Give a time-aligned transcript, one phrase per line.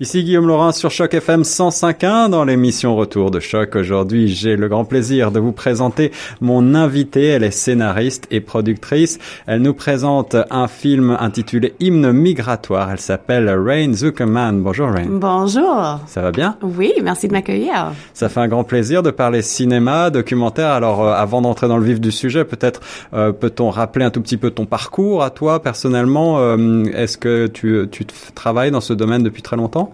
[0.00, 3.74] Ici Guillaume Laurin sur Choc FM 105.1 dans l'émission Retour de Choc.
[3.74, 7.26] Aujourd'hui, j'ai le grand plaisir de vous présenter mon invitée.
[7.26, 9.18] Elle est scénariste et productrice.
[9.48, 12.92] Elle nous présente un film intitulé Hymne migratoire.
[12.92, 14.62] Elle s'appelle Rain Zuckerman.
[14.62, 15.08] Bonjour Rain.
[15.08, 15.98] Bonjour.
[16.06, 16.56] Ça va bien?
[16.62, 17.90] Oui, merci de m'accueillir.
[18.14, 20.70] Ça fait un grand plaisir de parler cinéma, documentaire.
[20.70, 22.82] Alors, euh, avant d'entrer dans le vif du sujet, peut-être
[23.14, 26.38] euh, peut-on rappeler un tout petit peu ton parcours à toi personnellement?
[26.38, 28.06] Euh, Est-ce que tu, tu
[28.36, 29.87] travailles dans ce domaine depuis très longtemps?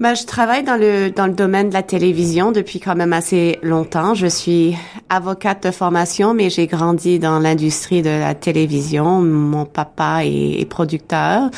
[0.00, 3.58] Ben, je travaille dans le dans le domaine de la télévision depuis quand même assez
[3.62, 4.14] longtemps.
[4.14, 4.74] Je suis
[5.10, 9.20] avocate de formation, mais j'ai grandi dans l'industrie de la télévision.
[9.20, 11.50] Mon papa est, est producteur.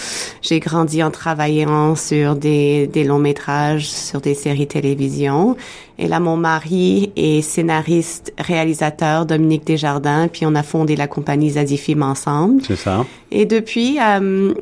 [0.42, 5.56] J'ai grandi en travaillant sur des, des longs métrages, sur des séries télévision.
[5.98, 11.50] Et là, mon mari est scénariste, réalisateur, Dominique Desjardins, puis on a fondé la compagnie
[11.50, 12.62] Zadifim ensemble.
[12.66, 13.06] C'est ça.
[13.30, 14.52] Et depuis, euh,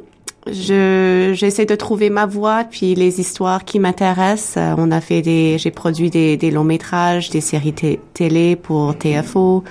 [0.53, 4.57] je j'essaie de trouver ma voie puis les histoires qui m'intéressent.
[4.57, 7.75] Euh, on a fait des j'ai produit des, des longs métrages des séries
[8.15, 9.65] télé pour TFO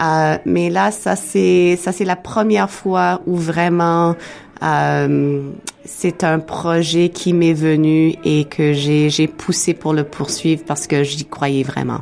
[0.00, 4.16] euh, mais là ça c'est ça c'est la première fois où vraiment
[4.62, 5.42] euh,
[5.84, 10.86] c'est un projet qui m'est venu et que j'ai j'ai poussé pour le poursuivre parce
[10.86, 12.00] que j'y croyais vraiment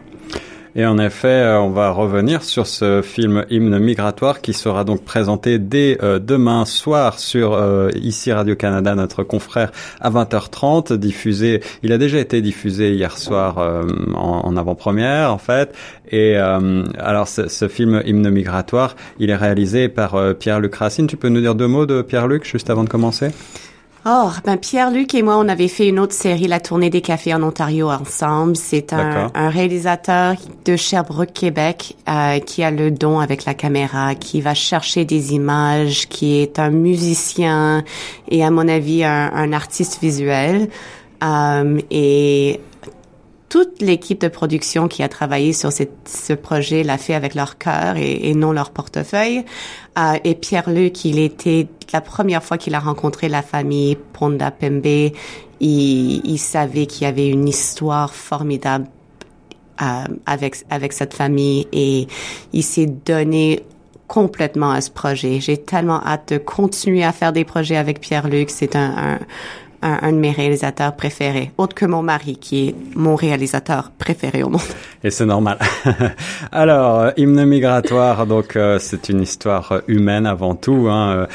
[0.77, 5.05] et en effet, euh, on va revenir sur ce film Hymne migratoire qui sera donc
[5.05, 11.62] présenté dès euh, demain soir sur euh, ici Radio Canada, notre confrère à 20h30, diffusé.
[11.84, 15.75] Il a déjà été diffusé hier soir en, en avant-première en fait.
[16.11, 21.06] Et alors ce, ce, film Hymne migratoire, il est réalisé par Pierre-Luc Racine.
[21.06, 23.30] Tu peux nous dire deux mots de Pierre-Luc juste avant de commencer?
[24.07, 27.33] Oh, ben Pierre-Luc et moi, on avait fait une autre série, La Tournée des cafés
[27.33, 28.55] en Ontario, ensemble.
[28.55, 30.35] C'est un, un, réalisateur
[30.67, 35.33] de Sherbrooke, Québec, euh, qui a le don avec la caméra, qui va chercher des
[35.33, 37.83] images, qui est un musicien
[38.29, 40.69] et, à mon avis, un, un artiste visuel.
[41.23, 42.61] Euh, et
[43.55, 47.97] toute l'équipe de production qui a travaillé sur ce projet l'a fait avec leur cœur
[47.97, 49.45] et, non leur portefeuille.
[49.97, 55.13] Euh, et Pierre-Luc, il était la première fois qu'il a rencontré la famille Ponda Pembe,
[55.61, 58.89] il, savait qu'il y avait une histoire formidable
[59.81, 62.09] euh, avec avec cette famille et
[62.53, 63.63] il s'est donné
[64.09, 65.39] complètement à ce projet.
[65.41, 68.51] J'ai tellement hâte de continuer à faire des projets avec Pierre-Luc.
[68.51, 69.20] C'est un
[69.84, 74.48] un, de mes réalisateurs préférés, autre que mon mari, qui est mon réalisateur préféré au
[74.48, 74.62] monde.
[75.02, 75.58] Et c'est normal.
[76.52, 80.89] Alors, euh, hymne migratoire, donc euh, c'est une histoire humaine avant tout.
[80.90, 81.27] Hein.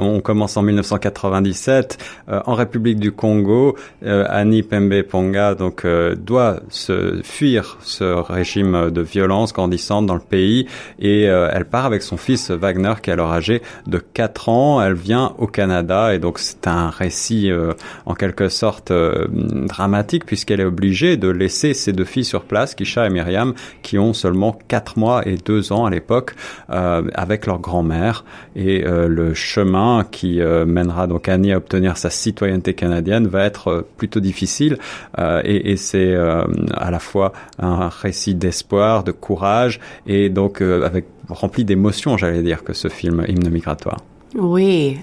[0.00, 1.98] On commence en 1997
[2.28, 3.76] euh, en République du Congo.
[4.04, 5.84] Euh, Annie Pembe Ponga donc
[6.16, 10.66] doit se fuir ce régime de violence grandissante dans le pays
[10.98, 14.82] et elle part avec son fils Wagner qui est alors âgé de 4 ans.
[14.82, 17.63] Elle vient au Canada et donc c'est un récit euh,
[18.06, 22.74] en quelque sorte euh, dramatique puisqu'elle est obligée de laisser ses deux filles sur place,
[22.74, 26.34] Kisha et Myriam, qui ont seulement 4 mois et 2 ans à l'époque,
[26.70, 28.24] euh, avec leur grand-mère.
[28.56, 34.20] Et le chemin qui mènera donc Annie à obtenir sa citoyenneté canadienne va être plutôt
[34.20, 34.78] difficile.
[35.18, 42.16] et, c'est à la fois un récit d'espoir, de courage, et donc avec rempli d'émotions,
[42.16, 43.98] j'allais dire, que ce film Hymne migratoire.
[44.34, 44.98] Oui.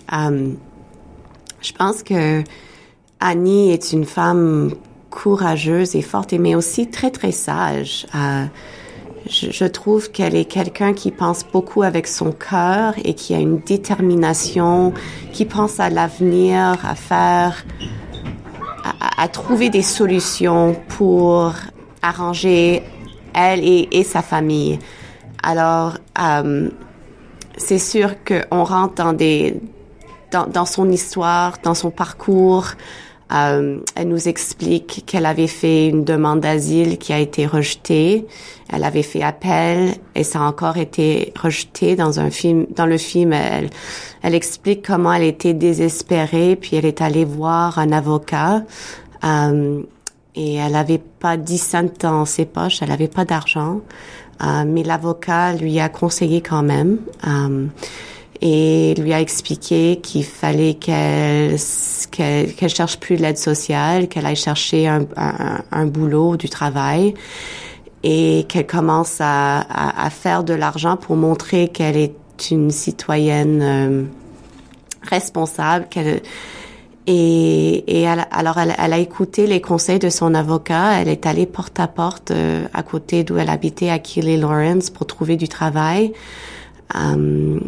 [1.62, 2.44] Je pense que
[3.20, 4.74] Annie est une femme
[5.12, 8.08] courageuse et forte, mais aussi très, très sage.
[8.16, 8.46] Euh,
[9.30, 13.60] je, trouve qu'elle est quelqu'un qui pense beaucoup avec son cœur et qui a une
[13.60, 14.94] détermination,
[15.32, 17.64] qui pense à l'avenir, à faire,
[19.18, 21.54] à, trouver des solutions pour
[22.02, 22.82] arranger
[23.34, 24.80] elle et, et sa famille.
[25.44, 26.70] Alors, euh,
[27.58, 29.62] c'est sûr qu'on rentre dans des
[30.32, 32.68] dans, dans, son histoire, dans son parcours.
[33.34, 38.28] Euh, elle nous explique qu'elle avait fait une demande d'asile qui a été rejetée.
[38.72, 42.66] Elle avait fait appel et ça a encore été rejeté dans un film.
[42.76, 43.70] Dans le film, elle,
[44.22, 48.64] elle explique comment elle était désespérée, puis elle est allée voir un avocat.
[49.24, 49.82] Euh,
[50.36, 53.82] et elle avait pas 10 cents dans ses poches, elle avait pas d'argent,
[54.42, 57.00] euh, mais l'avocat lui a conseillé quand même.
[58.44, 61.58] Et lui a expliqué qu'il fallait qu'elle
[62.10, 67.14] qu'elle cherche plus l'aide sociale, qu'elle aille chercher un, un, un, boulot, du travail,
[68.02, 72.16] et qu'elle commence à, à, à, faire de l'argent pour montrer qu'elle est
[72.50, 74.04] une citoyenne euh,
[75.04, 76.22] responsable, qu'elle
[77.08, 81.00] Et, et alors, elle, elle, a écouté les conseils de son avocat.
[81.00, 84.90] Elle est allée porte à porte euh, à côté d'où elle habitait à Keighley Lawrence
[84.90, 86.14] pour trouver du travail.
[86.96, 87.60] Euh,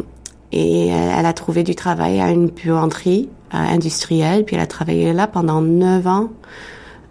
[0.56, 4.44] et elle, a trouvé du travail à une buanderie euh, industrielle.
[4.44, 6.28] Puis elle a travaillé là pendant neuf ans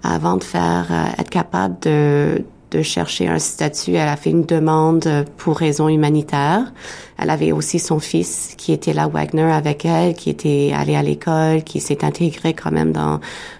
[0.03, 0.87] avant de faire
[1.17, 3.93] être capable de, de chercher un statut.
[3.93, 6.73] Elle a fait une demande pour raison humanitaire.
[7.17, 11.03] Elle avait aussi son fils qui était là, Wagner, avec elle, qui était allé à
[11.03, 13.19] l'école, qui s'est intégré quand même dans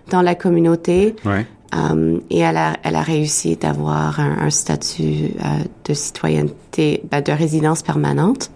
[0.09, 1.15] dans la communauté.
[1.25, 1.45] Ouais.
[1.74, 7.21] Um, et elle a, elle a réussi d'avoir un, un, statut euh, de citoyenneté, ben,
[7.21, 8.51] de résidence permanente.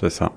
[0.00, 0.32] C'est ça.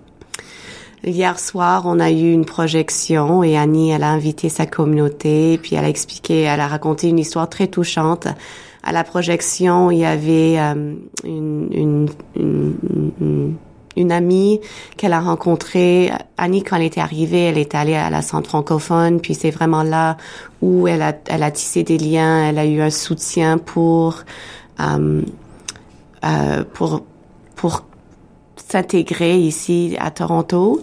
[1.03, 5.75] Hier soir, on a eu une projection et Annie, elle a invité sa communauté, puis
[5.75, 8.27] elle a expliqué, elle a raconté une histoire très touchante
[8.83, 13.55] à la projection, il y avait euh, une, une, une,
[13.95, 14.59] une, amie
[14.97, 16.11] qu'elle a rencontrée.
[16.37, 19.83] Annie, quand elle était arrivée, elle est allée à la centre francophone, puis c'est vraiment
[19.83, 20.17] là
[20.61, 24.23] où elle a, elle a tissé des liens, elle a eu un soutien pour,
[24.79, 25.21] euh,
[26.25, 27.03] euh, pour,
[27.55, 27.83] pour
[28.71, 30.81] s'intégrer ici à Toronto.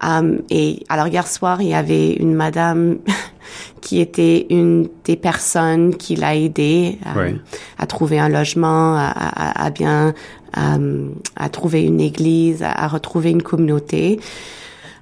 [0.00, 2.98] Um, et alors hier soir, il y avait une madame
[3.80, 7.14] qui était une des personnes qui l'a aidé à,
[7.82, 10.14] à, trouver un logement, à, à, à bien
[11.36, 14.20] à trouver une église, à, retrouver une communauté.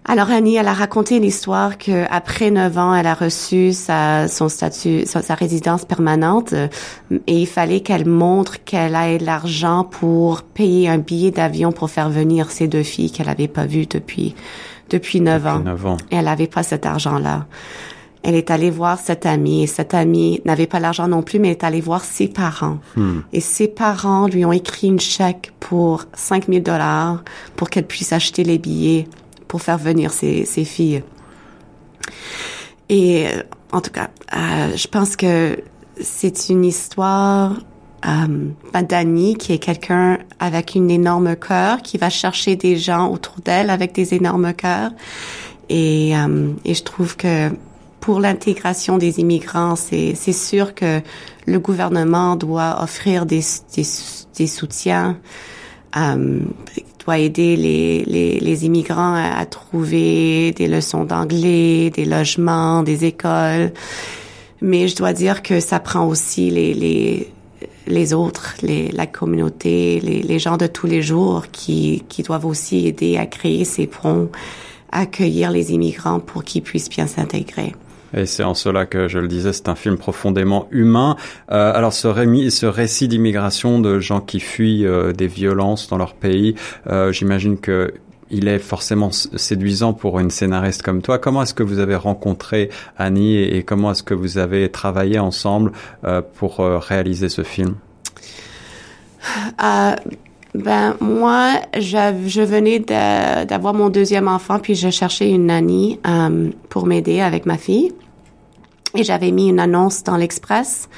[0.08, 4.48] Alors Annie, elle a raconté l'histoire que après neuf ans, elle a reçu sa, son
[4.48, 6.54] statut, sa, sa résidence permanente,
[7.10, 12.08] et il fallait qu'elle montre qu'elle ait l'argent pour payer un billet d'avion pour faire
[12.08, 14.36] venir ses deux filles qu'elle n'avait pas vues depuis
[14.90, 15.64] depuis neuf ans.
[15.66, 15.96] ans.
[16.12, 17.46] Et elle n'avait pas cet argent-là.
[18.22, 21.48] Elle est allée voir cette amie et cette amie n'avait pas l'argent non plus, mais
[21.48, 22.78] elle est allée voir ses parents.
[22.96, 23.20] Hmm.
[23.32, 27.22] Et ses parents lui ont écrit une chèque pour 5000 dollars
[27.56, 29.08] pour qu'elle puisse acheter les billets
[29.48, 31.02] pour faire venir ses filles.
[32.88, 35.58] Et euh, en tout cas, euh, je pense que
[36.00, 37.56] c'est une histoire
[38.06, 43.70] euh, qui est quelqu'un avec une énorme cœur, qui va chercher des gens autour d'elle
[43.70, 44.92] avec des énormes cœurs.
[45.68, 47.50] Et, euh, et je trouve que
[48.00, 51.00] pour l'intégration des immigrants, c'est sûr que
[51.46, 53.42] le gouvernement doit offrir des,
[53.74, 55.18] des, soutiens,
[57.06, 63.04] doit aider les, les, les immigrants à, à, trouver des leçons d'anglais, des logements, des
[63.04, 63.72] écoles.
[64.60, 67.28] Mais je dois dire que ça prend aussi les, les,
[67.86, 72.46] les autres, les, la communauté, les, les gens de tous les jours qui, qui doivent
[72.46, 74.28] aussi aider à créer ces ponts,
[74.90, 77.74] accueillir les immigrants pour qu'ils puissent bien s'intégrer.
[78.16, 81.16] Et c'est en cela que je le disais, c'est un film profondément humain.
[81.52, 82.08] Euh, alors ce,
[82.66, 86.54] récit d'immigration de gens qui fuient euh, des violences dans leur pays,
[86.88, 87.92] euh, j'imagine que
[88.28, 91.18] il est forcément séduisant pour une scénariste comme toi.
[91.18, 95.70] Comment est-ce que vous avez rencontré Annie et, comment est-ce que vous avez travaillé ensemble
[96.04, 97.76] euh, pour réaliser ce film?
[99.62, 99.94] Euh,
[100.54, 106.00] Ben moi, je venais d'avoir mon deuxième enfant, puis je cherchais une nanny
[106.68, 107.92] pour m'aider avec ma fille.
[108.96, 110.88] Et j'avais mis une annonce dans l'Express.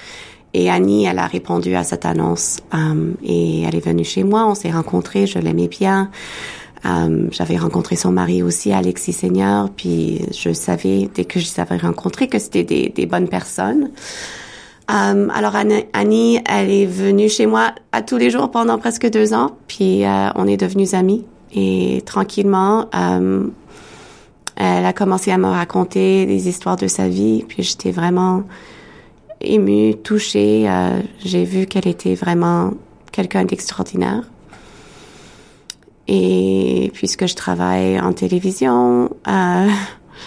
[0.54, 2.58] Et Annie, elle a répondu à cette annonce.
[2.72, 6.10] Euh, et elle est venue chez moi, on s'est rencontrés, je l'aimais bien.
[6.86, 11.60] Euh, j'avais rencontré son mari aussi, Alexis Seigneur, puis je savais, dès que je les
[11.60, 13.90] avais rencontrés, que c'était des, bonnes personnes.
[14.90, 15.54] Euh, alors
[15.92, 20.04] Annie, elle est venue chez moi à tous les jours pendant presque deux ans, puis
[20.36, 21.26] on est devenus amis.
[21.52, 22.88] Et tranquillement,
[24.58, 28.42] elle a commencé à me raconter des histoires de sa vie, puis j'étais vraiment
[29.40, 30.68] émue, touchée.
[30.68, 32.72] Euh, j'ai vu qu'elle était vraiment
[33.12, 34.24] quelqu'un d'extraordinaire.
[36.08, 39.68] Et puisque je travaille en télévision, euh,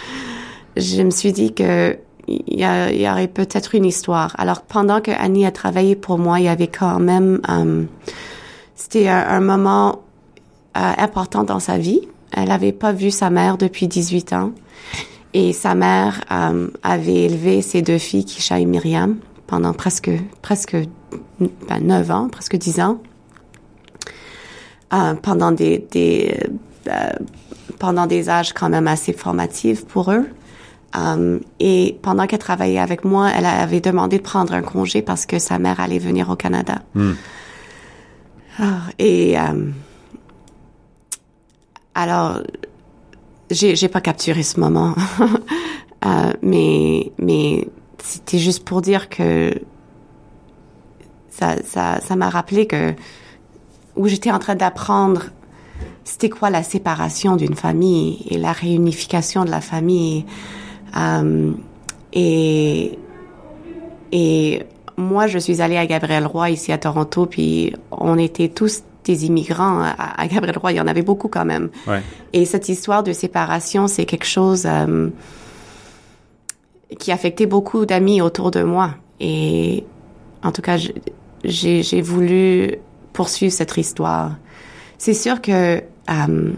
[0.76, 1.98] je me suis dit que
[2.28, 4.34] il y, aurait peut-être une histoire.
[4.38, 7.82] Alors pendant que Annie a travaillé pour moi, il y avait quand même euh,
[8.76, 10.02] c'était un, moment
[10.74, 12.00] important dans sa vie.
[12.32, 14.52] Elle n'avait pas vu sa mère depuis 18 ans
[15.34, 20.10] et sa mère euh, avait élevé ses deux filles, Kisha et Myriam, pendant presque
[20.42, 20.76] presque
[21.40, 23.02] ben, 9 ans, presque 10 ans.
[24.92, 26.38] Euh, pendant des, des
[26.88, 27.12] euh,
[27.78, 30.26] pendant des âges quand même assez formatifs pour eux.
[30.94, 35.24] Um, et pendant qu'elle travaillait avec moi, elle avait demandé de prendre un congé parce
[35.24, 36.82] que sa mère allait venir au Canada.
[36.94, 37.12] Mm.
[38.60, 39.72] Ah, et um,
[41.94, 42.40] alors,
[43.50, 44.94] j'ai, j'ai pas capturé ce moment,
[46.04, 46.08] uh,
[46.42, 47.68] mais mais
[47.98, 49.52] c'était juste pour dire que
[51.30, 52.94] ça ça ça m'a rappelé que
[53.96, 55.26] où j'étais en train d'apprendre
[56.04, 60.24] c'était quoi la séparation d'une famille et la réunification de la famille.
[60.96, 61.52] Euh,
[62.12, 62.98] et,
[64.10, 64.62] et
[64.96, 69.26] moi, je suis allée à Gabriel Roy ici à Toronto, puis on était tous des
[69.26, 70.72] immigrants à, Gabriel Roy.
[70.72, 71.70] Il y en avait beaucoup quand même.
[71.86, 72.02] Ouais.
[72.32, 75.08] Et cette histoire de séparation, c'est quelque chose euh,
[76.98, 78.94] qui affectait beaucoup d'amis autour de moi.
[79.20, 79.84] Et
[80.42, 80.76] en tout cas,
[81.44, 82.76] j'ai voulu
[83.12, 84.36] poursuivre cette histoire.
[84.98, 86.52] C'est sûr que euh,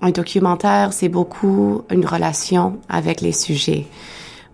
[0.00, 3.86] un documentaire, c'est beaucoup une relation avec les sujets.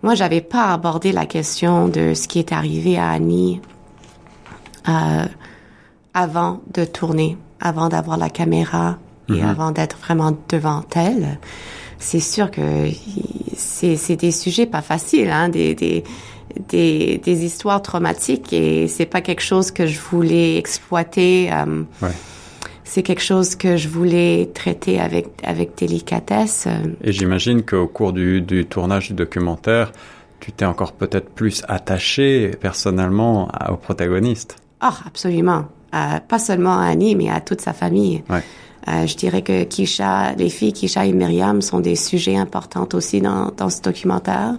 [0.03, 3.59] Moi, j'avais pas abordé la question de ce qui est arrivé à Annie
[4.87, 5.25] euh,
[6.19, 8.97] avant de tourner, avant d'avoir la caméra
[9.29, 9.45] et mhm.
[9.45, 11.39] avant d'être vraiment devant elle.
[11.97, 12.89] C'est sûr que
[13.55, 16.03] c'est des sujets pas faciles, hein, des, des,
[16.67, 21.51] des, des histoires traumatiques et c'est pas quelque chose que je voulais exploiter.
[21.51, 22.15] Euh, ouais
[22.85, 26.67] c'est quelque chose que je voulais traiter avec, avec délicatesse.
[27.03, 29.91] Et j'imagine qu'au cours du, du, tournage du documentaire,
[30.39, 34.55] tu t'es encore peut-être plus attaché personnellement au protagoniste.
[34.81, 35.65] Oh, absolument.
[35.93, 38.23] Euh, pas seulement à Annie, mais à toute sa famille.
[38.29, 38.43] Ouais.
[38.87, 43.21] Euh, je dirais que Kisha, les filles Kisha et Myriam sont des sujets importants aussi
[43.21, 44.55] dans, dans ce documentaire.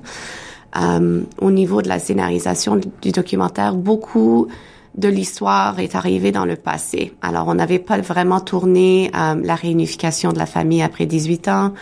[0.77, 4.49] Euh, au niveau de la scénarisation du documentaire, beaucoup
[4.97, 7.13] de l'histoire est arrivé dans le passé.
[7.23, 11.75] Alors, on n'avait pas vraiment tourné euh, la réunification de la famille après 18 ans.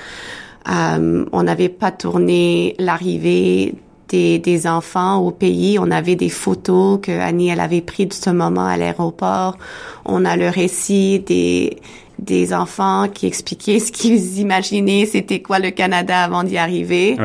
[0.71, 3.75] Euh, on n'avait pas tourné l'arrivée
[4.09, 5.79] des, des, enfants au pays.
[5.79, 9.57] On avait des photos que Annie, elle avait prises de ce moment à l'aéroport.
[10.05, 11.79] On a le récit des,
[12.19, 17.17] des enfants qui expliquaient ce qu'ils imaginaient, c'était quoi le Canada avant d'y arriver.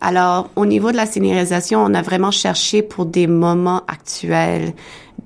[0.00, 4.72] Alors, au niveau de la scénarisation, on a vraiment cherché pour des moments actuels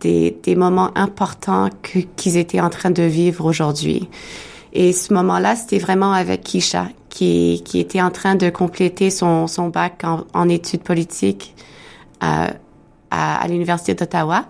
[0.00, 1.68] des, des moments importants
[2.16, 4.08] qu'ils étaient en train de vivre aujourd'hui.
[4.72, 9.46] Et ce moment-là, c'était vraiment avec Kisha, qui, qui était en train de compléter son,
[9.46, 11.54] son bac en, en études politiques
[12.24, 12.48] euh,
[13.12, 14.46] à, à l'Université d'Ottawa.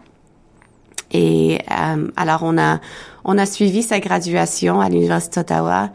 [1.13, 2.81] Et euh, alors, on a,
[3.27, 5.91] on a suivi sa graduation à l'Université d'Ottawa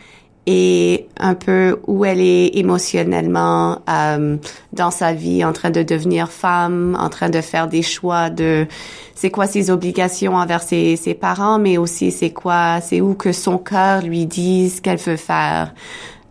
[0.46, 4.38] et un peu où elle est émotionnellement euh,
[4.72, 8.68] dans sa vie, en train de devenir femme, en train de faire des choix de
[9.16, 13.32] c'est quoi ses obligations envers ses, ses parents, mais aussi c'est quoi, c'est où que
[13.32, 15.74] son cœur lui dit ce qu'elle veut faire.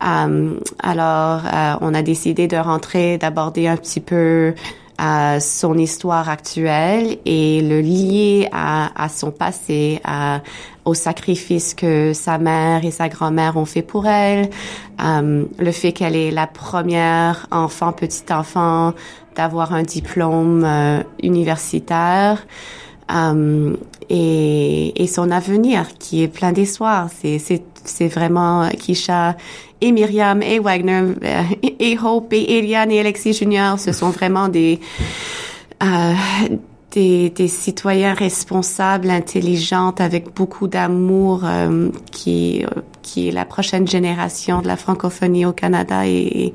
[0.04, 4.54] Euh, alors, euh, on a décidé de rentrer, d'aborder un petit peu
[4.98, 10.40] à son histoire actuelle et le lier à, à son passé, à,
[10.84, 14.50] au sacrifice que sa mère et sa grand-mère ont fait pour elle,
[15.00, 18.92] euh, le fait qu'elle est la première enfant, petit enfant,
[19.36, 22.44] d'avoir un diplôme euh, universitaire.
[23.10, 23.74] Euh,
[24.10, 27.08] et, et, son avenir qui est plein d'espoir.
[27.10, 29.34] C'est vraiment Kisha
[29.80, 33.78] et Myriam et Wagner euh, et Hope et Eliane et Alexis Junior.
[33.78, 34.80] Ce sont vraiment des,
[35.82, 36.14] euh,
[36.92, 42.64] des, des, citoyens responsables, intelligentes, avec beaucoup d'amour, euh, qui,
[43.02, 46.52] qui est la prochaine génération de la francophonie au Canada et,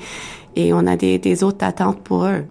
[0.56, 2.46] et on a des, des autres attentes pour eux.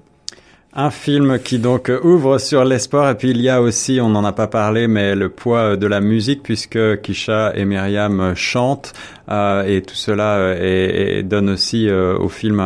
[0.75, 4.25] Un film qui donc ouvre sur l'espoir et puis il y a aussi, on n'en
[4.25, 8.95] a pas parlé, mais le poids de la musique puisque Kisha et Myriam chantent
[9.31, 12.59] euh, et tout cela euh, et, donne aussi euh, au film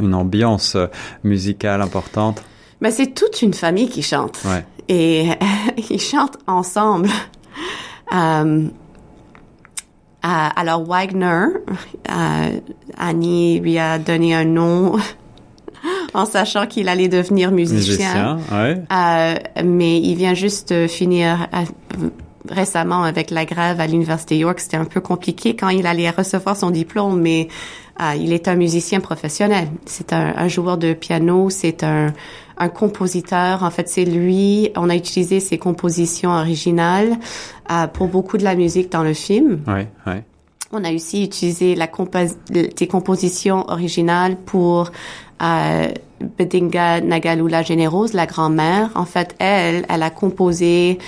[0.00, 0.76] une ambiance
[1.22, 2.42] musicale importante.
[2.80, 4.64] Mais c'est toute une famille qui chante ouais.
[4.88, 5.28] et
[5.90, 7.08] ils chantent ensemble.
[8.12, 8.66] Euh,
[10.22, 11.46] alors Wagner,
[12.98, 14.96] Annie lui a donné un nom
[16.14, 18.38] en sachant qu'il allait devenir musicien.
[18.92, 22.08] euh, mais il vient juste finir euh,
[22.48, 24.60] récemment avec la grève à l'université York.
[24.60, 27.48] C'était un peu compliqué quand il allait recevoir son diplôme, mais
[28.00, 29.68] euh, il est un musicien professionnel.
[29.84, 31.50] C'est un, un, joueur de piano.
[31.50, 32.12] C'est un,
[32.56, 33.62] un compositeur.
[33.62, 34.70] En fait, c'est lui.
[34.76, 37.18] On a utilisé ses compositions originales
[37.70, 39.60] euh, pour beaucoup de la musique dans le film.
[39.66, 40.24] Ouais, ouais.
[40.72, 41.88] On a aussi utilisé la
[42.50, 44.92] des compositions originales pour
[45.42, 45.88] euh,
[46.38, 48.90] Bedinga Nagalula Générose, la grand-mère.
[48.94, 50.98] En fait, elle, elle a composé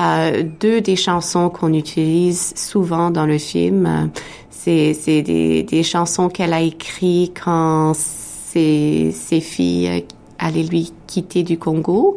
[0.00, 4.10] euh, deux des chansons qu'on utilise souvent dans le film.
[4.50, 10.04] C'est, c'est des, des chansons qu'elle a écrites quand ses, ses filles
[10.38, 12.16] allaient lui quitter du Congo.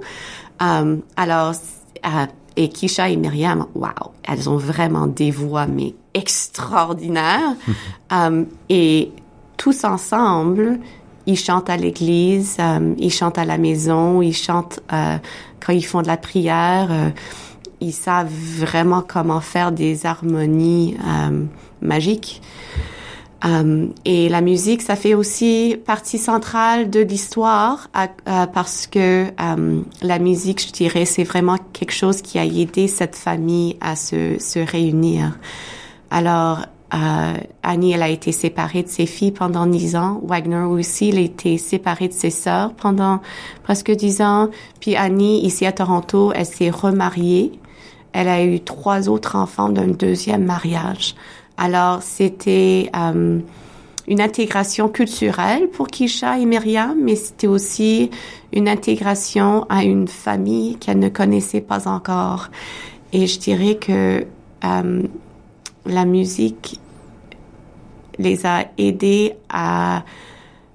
[0.61, 1.53] Euh, alors,
[2.05, 7.55] euh, et Kisha et Myriam, wow, elles ont vraiment des voix mais extraordinaires.
[8.09, 9.11] um, et
[9.57, 10.79] tous ensemble,
[11.27, 15.17] ils chantent à l'église, euh, ils chantent à la maison, ils chantent euh,
[15.65, 16.87] quand ils font de la prière.
[16.91, 17.09] Euh,
[17.81, 20.95] ils savent vraiment comment faire des harmonies
[21.81, 22.41] magiques.
[23.45, 29.81] Euh, et la musique, ça fait aussi partie centrale de l'histoire euh, parce que euh,
[30.01, 34.39] la musique, je dirais, c'est vraiment quelque chose qui a aidé cette famille à se,
[34.39, 35.37] se réunir.
[36.09, 40.21] Alors, euh, Annie, elle a été séparée de ses filles pendant dix ans.
[40.23, 43.21] Wagner aussi, il a été séparé de ses sœurs pendant
[43.63, 44.49] presque dix ans.
[44.79, 47.59] Puis Annie, ici à Toronto, elle s'est remariée.
[48.13, 51.15] Elle a eu trois autres enfants d'un deuxième mariage.
[51.57, 53.39] Alors, c'était euh,
[54.07, 58.11] une intégration culturelle pour Kisha et Myriam, mais c'était aussi
[58.53, 62.49] une intégration à une famille qu'elle ne connaissait pas encore.
[63.11, 64.25] Et je dirais que
[64.63, 65.03] euh,
[65.85, 66.79] la musique
[68.17, 70.03] les a aidés à,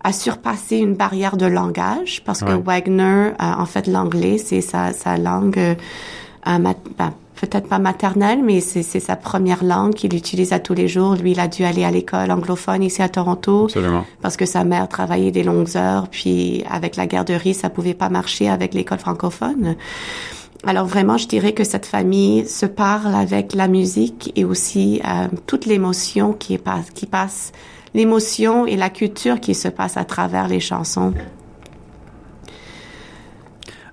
[0.03, 4.93] à surpasser une barrière de langage parce que Wagner, euh, en fait, l'anglais, c'est sa,
[4.93, 5.75] sa langue, euh,
[6.47, 6.75] ben,
[7.41, 11.15] peut-être pas maternelle, mais c'est sa première langue qu'il utilise à tous les jours.
[11.15, 13.65] Lui, il a dû aller à l'école anglophone ici à Toronto.
[13.65, 14.05] Absolument.
[14.21, 18.11] Parce que sa mère travaillait des longues heures, puis avec la garderie, ça pouvait pas
[18.11, 19.77] marcher avec l'école francophone.
[20.67, 25.29] Alors vraiment, je dirais que cette famille se parle avec la musique et aussi euh,
[25.47, 26.59] toute l'émotion qui,
[26.95, 27.53] qui passe,
[27.95, 31.15] l'émotion et la culture qui se passe à travers les chansons.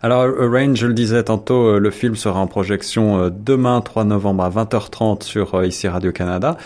[0.04, 3.82] Alors, euh, Rain, je le disais tantôt, euh, le film sera en projection euh, demain,
[3.82, 6.58] 3 novembre à 20h30 sur ici Radio-Canada.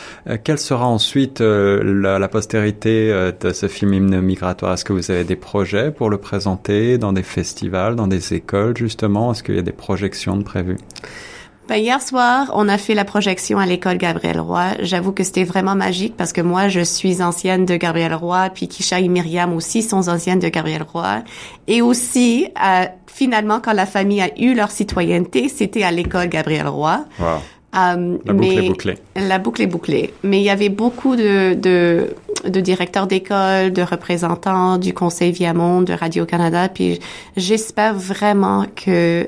[0.43, 4.73] Quelle sera ensuite la, la, postérité de ce film hymne migratoire?
[4.73, 8.75] Est-ce que vous avez des projets pour le présenter dans des festivals, dans des écoles,
[8.75, 9.31] justement?
[9.31, 10.77] Est-ce qu'il y a des projections de prévues?
[11.67, 14.71] Ben, hier soir, on a fait la projection à l'école Gabriel Roy.
[14.81, 18.67] J'avoue que c'était vraiment magique parce que moi, je suis ancienne de Gabriel Roy, puis
[18.67, 21.23] Kisha et Myriam aussi sont anciennes de Gabriel Roy.
[21.67, 26.67] Et aussi, euh, finalement, quand la famille a eu leur citoyenneté, c'était à l'école Gabriel
[26.67, 27.05] Roy.
[27.19, 27.25] Wow.
[27.73, 28.97] Euh, la boucle est bouclée.
[29.15, 30.13] La boucle est bouclée.
[30.23, 32.15] Mais il y avait beaucoup de, de,
[32.45, 36.67] de directeurs d'école, de représentants du Conseil Viamonde, de Radio-Canada.
[36.67, 36.99] Puis
[37.37, 39.27] j'espère vraiment que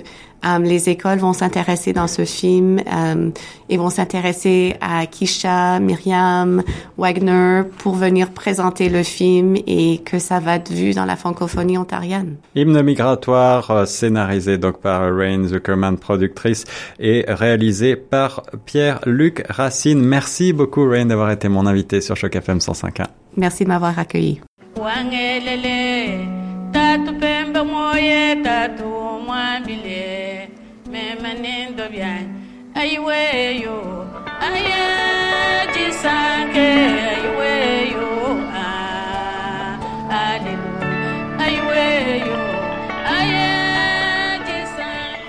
[0.62, 3.30] les écoles vont s'intéresser dans ce film euh,
[3.70, 6.64] et vont s'intéresser à Kisha, Myriam,
[6.98, 11.78] Wagner pour venir présenter le film et que ça va être vu dans la francophonie
[11.78, 12.36] ontarienne.
[12.56, 16.66] Hymne migratoire, euh, scénarisé donc par Rain Zuckerman, productrice,
[17.00, 20.02] et réalisé par Pierre-Luc Racine.
[20.02, 23.06] Merci beaucoup Rain d'avoir été mon invité sur Choc FM 105.1.
[23.38, 24.42] Merci de m'avoir accueilli.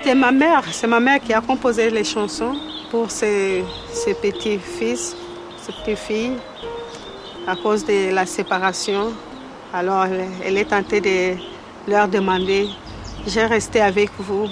[0.03, 2.55] C'est ma mère, c'est ma mère qui a composé les chansons
[2.91, 5.15] pour ses, ses petits-fils,
[5.57, 6.37] ses petites-filles,
[7.47, 9.11] à cause de la séparation.
[9.73, 10.05] Alors,
[10.45, 11.35] elle est tentée de
[11.91, 12.67] leur demander,
[13.25, 14.47] j'ai resté avec vous,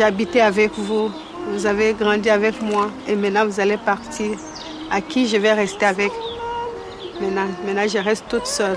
[0.00, 1.10] habité avec vous,
[1.50, 4.36] vous avez grandi avec moi et maintenant vous allez partir.
[4.90, 6.12] À qui je vais rester avec?
[7.20, 8.76] Maintenant, maintenant je reste toute seule.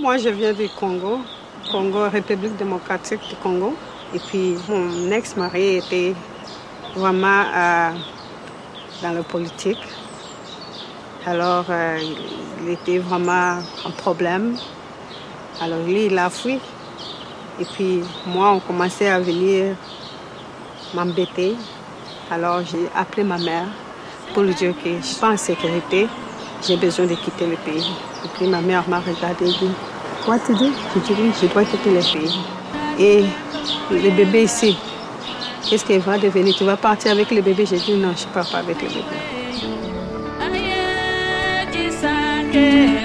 [0.00, 1.20] Moi, je viens du Congo,
[1.72, 3.74] Congo, République démocratique du Congo.
[4.14, 6.14] Et puis, mon ex-mari était
[6.94, 7.90] vraiment euh,
[9.02, 9.78] dans la politique.
[11.26, 11.98] Alors, euh,
[12.62, 14.56] il était vraiment un problème.
[15.58, 16.58] Alors, lui, il a fui.
[17.58, 19.74] Et puis, moi, on commençait à venir
[20.92, 21.56] m'embêter.
[22.30, 23.68] Alors, j'ai appelé ma mère
[24.34, 26.08] pour lui dire que je suis pas en sécurité.
[26.66, 27.90] J'ai besoin de quitter le pays.
[28.22, 29.70] Et puis, ma mère m'a regardé et dit
[30.26, 30.72] Quoi tu dis?
[30.94, 32.38] Je dis Oui, je dois quitter le pays.
[32.98, 33.24] Et
[33.90, 34.76] le bébé ici,
[35.68, 36.54] qu'est-ce qu'il va devenir?
[36.54, 37.64] Tu vas partir avec le bébé?
[37.64, 39.33] J'ai dit Non, je ne pars pas avec le bébé.
[42.74, 43.03] yeah.